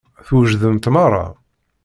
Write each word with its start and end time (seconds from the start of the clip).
Twejdemt 0.25 0.91
meṛṛa. 0.93 1.25